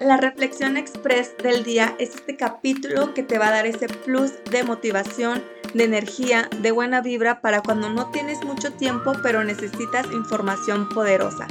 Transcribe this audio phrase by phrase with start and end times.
[0.00, 4.32] La reflexión express del día es este capítulo que te va a dar ese plus
[4.50, 5.44] de motivación,
[5.74, 11.46] de energía, de buena vibra para cuando no tienes mucho tiempo pero necesitas información poderosa.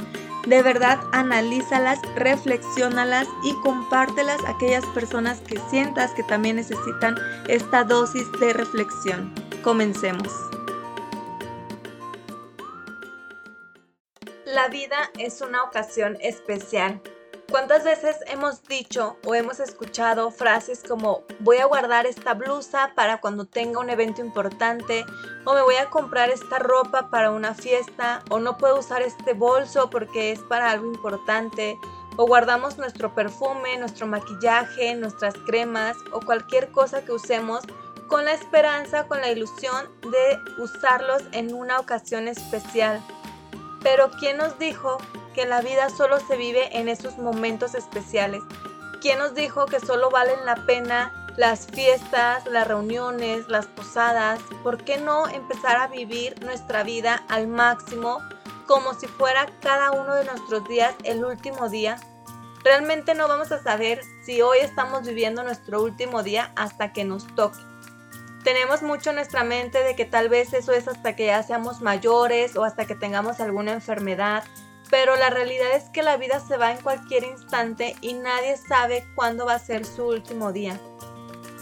[0.48, 7.84] De verdad, analízalas, reflexiónalas y compártelas a aquellas personas que sientas que también necesitan esta
[7.84, 9.32] dosis de reflexión.
[9.62, 10.26] Comencemos.
[14.44, 17.00] La vida es una ocasión especial
[17.50, 23.20] ¿Cuántas veces hemos dicho o hemos escuchado frases como voy a guardar esta blusa para
[23.20, 25.04] cuando tenga un evento importante
[25.44, 29.32] o me voy a comprar esta ropa para una fiesta o no puedo usar este
[29.32, 31.76] bolso porque es para algo importante
[32.16, 37.64] o guardamos nuestro perfume, nuestro maquillaje, nuestras cremas o cualquier cosa que usemos
[38.06, 43.02] con la esperanza, con la ilusión de usarlos en una ocasión especial.
[43.82, 44.98] Pero ¿quién nos dijo
[45.34, 48.42] que la vida solo se vive en esos momentos especiales.
[49.00, 54.40] ¿Quién nos dijo que solo valen la pena las fiestas, las reuniones, las posadas?
[54.62, 58.18] ¿Por qué no empezar a vivir nuestra vida al máximo
[58.66, 61.96] como si fuera cada uno de nuestros días el último día?
[62.62, 67.26] Realmente no vamos a saber si hoy estamos viviendo nuestro último día hasta que nos
[67.34, 67.69] toque.
[68.44, 71.80] Tenemos mucho en nuestra mente de que tal vez eso es hasta que ya seamos
[71.80, 74.44] mayores o hasta que tengamos alguna enfermedad
[74.90, 79.06] pero la realidad es que la vida se va en cualquier instante y nadie sabe
[79.14, 80.78] cuándo va a ser su último día.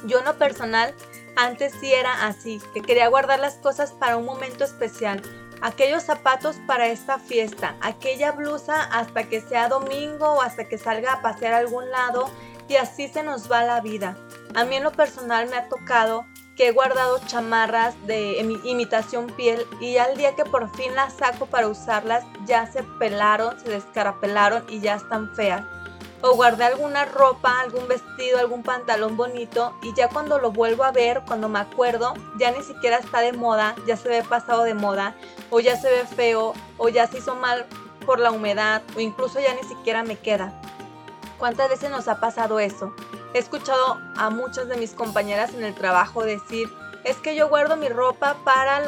[0.06, 0.94] Yo en lo personal,
[1.36, 5.22] antes sí era así, que quería guardar las cosas para un momento especial,
[5.60, 11.14] aquellos zapatos para esta fiesta, aquella blusa hasta que sea domingo o hasta que salga
[11.14, 12.30] a pasear a algún lado
[12.68, 14.16] y así se nos va la vida.
[14.54, 16.26] A mí en lo personal me ha tocado
[16.58, 21.46] que he guardado chamarras de imitación piel y al día que por fin las saco
[21.46, 25.62] para usarlas ya se pelaron, se descarapelaron y ya están feas.
[26.20, 30.90] O guardé alguna ropa, algún vestido, algún pantalón bonito y ya cuando lo vuelvo a
[30.90, 34.74] ver, cuando me acuerdo, ya ni siquiera está de moda, ya se ve pasado de
[34.74, 35.14] moda,
[35.50, 37.66] o ya se ve feo, o ya se hizo mal
[38.04, 40.60] por la humedad, o incluso ya ni siquiera me queda.
[41.38, 42.92] ¿Cuántas veces nos ha pasado eso?
[43.34, 46.68] He escuchado a muchas de mis compañeras en el trabajo decir,
[47.04, 48.82] es que yo guardo mi ropa para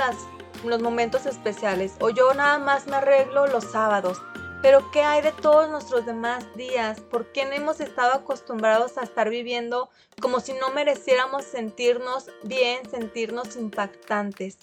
[0.65, 4.21] los momentos especiales o yo nada más me arreglo los sábados.
[4.63, 7.01] Pero ¿qué hay de todos nuestros demás días?
[7.01, 9.89] ¿Por qué no hemos estado acostumbrados a estar viviendo
[10.21, 14.59] como si no mereciéramos sentirnos bien, sentirnos impactantes?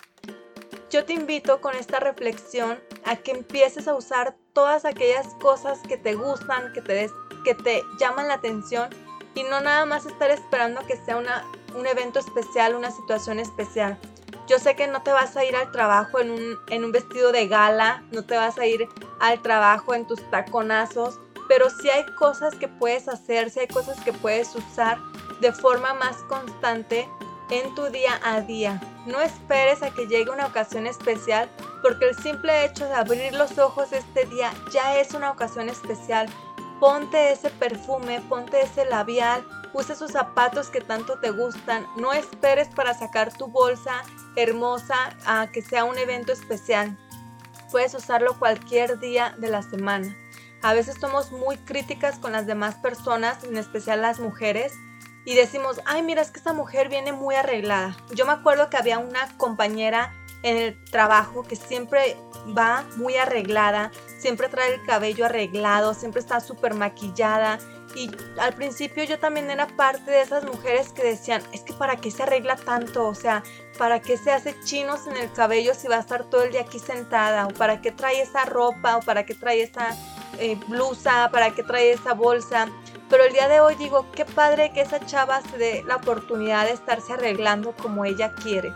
[0.91, 5.97] Yo te invito con esta reflexión a que empieces a usar todas aquellas cosas que
[5.97, 7.09] te gustan, que te,
[7.43, 8.89] que te llaman la atención
[9.37, 13.95] y no nada más estar esperando que sea una, un evento especial, una situación especial.
[14.47, 17.31] Yo sé que no te vas a ir al trabajo en un, en un vestido
[17.31, 18.89] de gala, no te vas a ir
[19.19, 23.99] al trabajo en tus taconazos, pero sí hay cosas que puedes hacer, sí hay cosas
[23.99, 24.97] que puedes usar
[25.39, 27.07] de forma más constante
[27.51, 28.81] en tu día a día.
[29.05, 31.47] No esperes a que llegue una ocasión especial
[31.83, 36.27] porque el simple hecho de abrir los ojos este día ya es una ocasión especial
[36.79, 42.67] ponte ese perfume, ponte ese labial, usa esos zapatos que tanto te gustan, no esperes
[42.69, 44.03] para sacar tu bolsa
[44.35, 46.97] hermosa a que sea un evento especial.
[47.71, 50.15] Puedes usarlo cualquier día de la semana.
[50.61, 54.73] A veces somos muy críticas con las demás personas, en especial las mujeres,
[55.25, 57.97] y decimos, ay, mira, es que esta mujer viene muy arreglada.
[58.13, 60.13] Yo me acuerdo que había una compañera
[60.43, 62.15] en el trabajo que siempre
[62.57, 63.91] va muy arreglada,
[64.27, 67.59] siempre trae el cabello arreglado, siempre está súper maquillada.
[67.95, 71.95] Y al principio yo también era parte de esas mujeres que decían, es que para
[71.95, 73.41] qué se arregla tanto, o sea,
[73.77, 76.63] para qué se hace chinos en el cabello si va a estar todo el día
[76.63, 79.95] aquí sentada, o para qué trae esa ropa, o para qué trae esa
[80.39, 82.67] eh, blusa, para qué trae esa bolsa.
[83.09, 86.65] Pero el día de hoy digo, qué padre que esa chava se dé la oportunidad
[86.65, 88.73] de estarse arreglando como ella quiere.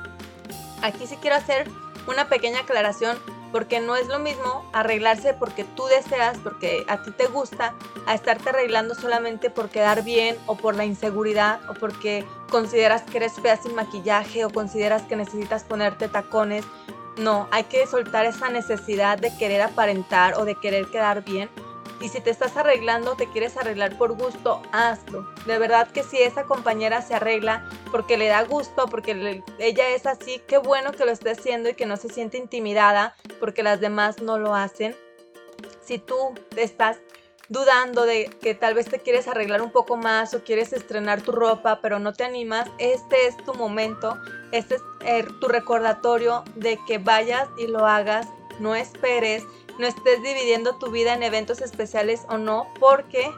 [0.82, 1.70] Aquí sí quiero hacer
[2.08, 3.20] una pequeña aclaración
[3.52, 7.74] porque no es lo mismo arreglarse porque tú deseas, porque a ti te gusta,
[8.06, 13.18] a estarte arreglando solamente por quedar bien o por la inseguridad o porque consideras que
[13.18, 16.66] eres fea sin maquillaje o consideras que necesitas ponerte tacones.
[17.18, 21.50] No, hay que soltar esa necesidad de querer aparentar o de querer quedar bien
[22.02, 25.28] y si te estás arreglando, te quieres arreglar por gusto, hazlo.
[25.46, 30.06] De verdad que si esa compañera se arregla porque le da gusto, porque ella es
[30.06, 33.80] así, qué bueno que lo esté haciendo y que no se siente intimidada porque las
[33.80, 34.96] demás no lo hacen.
[35.82, 36.98] Si tú estás
[37.50, 41.34] dudando de que tal vez te quieres arreglar un poco más o quieres estrenar tu
[41.34, 44.18] ropa, pero no te animas, este es tu momento,
[44.54, 48.28] este es eh, tu recordatorio de que vayas y lo hagas,
[48.59, 49.44] no esperes,
[49.82, 53.32] no estés dividiendo tu vida en eventos especiales o no, porque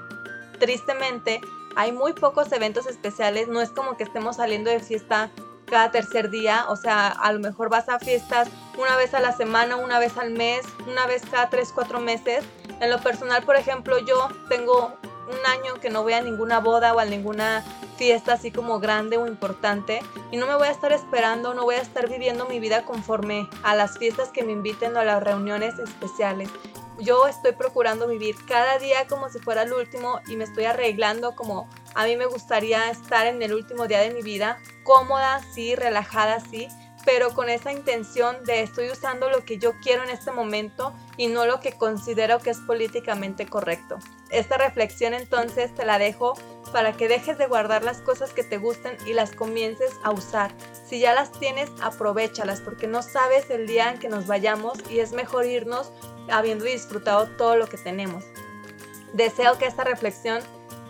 [0.60, 1.40] tristemente
[1.78, 5.32] hay muy pocos eventos especiales, no es como que estemos saliendo de fiesta
[5.66, 9.32] cada tercer día, o sea, a lo mejor vas a fiestas una vez a la
[9.32, 12.44] semana, una vez al mes, una vez cada tres, cuatro meses.
[12.82, 14.94] En lo personal, por ejemplo, yo tengo
[15.28, 17.64] un año que no voy a ninguna boda o a ninguna
[17.98, 21.76] fiesta así como grande o importante y no me voy a estar esperando, no voy
[21.76, 25.24] a estar viviendo mi vida conforme a las fiestas que me inviten o a las
[25.24, 26.50] reuniones especiales.
[27.00, 31.36] Yo estoy procurando vivir cada día como si fuera el último y me estoy arreglando
[31.36, 35.76] como a mí me gustaría estar en el último día de mi vida, cómoda, sí,
[35.76, 36.68] relajada, sí,
[37.06, 41.28] pero con esa intención de estoy usando lo que yo quiero en este momento y
[41.28, 44.00] no lo que considero que es políticamente correcto.
[44.30, 46.34] Esta reflexión entonces te la dejo
[46.72, 50.52] para que dejes de guardar las cosas que te gusten y las comiences a usar.
[50.88, 55.00] Si ya las tienes, aprovechalas porque no sabes el día en que nos vayamos y
[55.00, 55.92] es mejor irnos
[56.30, 58.24] habiendo disfrutado todo lo que tenemos.
[59.14, 60.42] Deseo que esta reflexión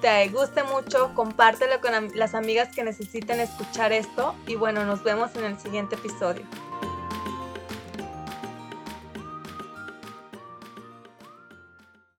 [0.04, 5.34] te guste mucho, compártelo con las amigas que necesiten escuchar esto y bueno, nos vemos
[5.38, 6.44] en el siguiente episodio.